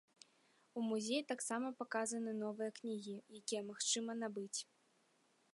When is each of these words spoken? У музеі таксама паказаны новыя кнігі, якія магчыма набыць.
У 0.79 0.85
музеі 0.91 1.25
таксама 1.31 1.67
паказаны 1.83 2.31
новыя 2.41 2.69
кнігі, 2.81 3.15
якія 3.41 3.61
магчыма 3.71 4.11
набыць. 4.27 4.59